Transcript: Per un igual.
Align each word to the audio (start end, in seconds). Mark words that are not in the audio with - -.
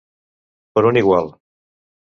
Per 0.79 0.85
un 0.93 1.01
igual. 1.05 1.31